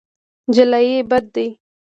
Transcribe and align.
جلايي 0.55 0.97
بد 1.09 1.23
دی. 1.33 1.47